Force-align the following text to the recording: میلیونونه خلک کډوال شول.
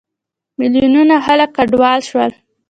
میلیونونه 0.57 1.15
خلک 1.25 1.49
کډوال 1.57 1.99
شول. 2.09 2.31